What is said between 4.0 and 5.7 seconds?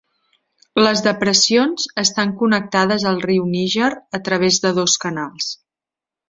a través de dos canals.